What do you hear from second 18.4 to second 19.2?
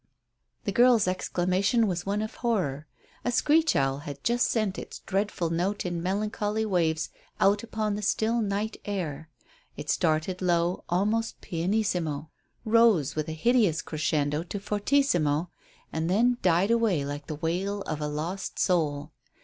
soul.